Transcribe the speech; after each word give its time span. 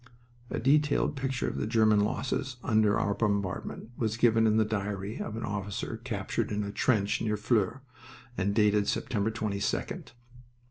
A 0.49 0.57
detailed 0.57 1.15
picture 1.15 1.47
of 1.47 1.57
the 1.57 1.67
German 1.67 1.99
losses 1.99 2.55
under 2.63 2.97
our 2.99 3.13
bombardment 3.13 3.91
was 3.95 4.17
given 4.17 4.47
in 4.47 4.57
the 4.57 4.65
diary 4.65 5.19
of 5.19 5.35
an 5.37 5.43
officer 5.45 5.97
captured 6.03 6.51
in 6.51 6.63
a 6.63 6.71
trench 6.71 7.21
near 7.21 7.37
Flers, 7.37 7.81
and 8.35 8.55
dated 8.55 8.87
September 8.87 9.29
22d. 9.29 10.13